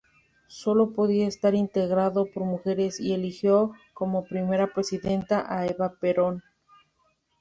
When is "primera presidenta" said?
4.25-5.45